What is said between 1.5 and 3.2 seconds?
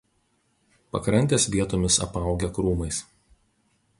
vietomis apaugę krūmais.